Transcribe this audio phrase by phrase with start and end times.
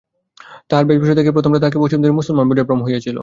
[0.69, 3.17] তাঁহার বেশভূষা দেখিয়া প্রথমটা তাঁহাকে পশ্চিমদেশীয় মুসলমান বলিয়া ভ্রম হইয়াছিল।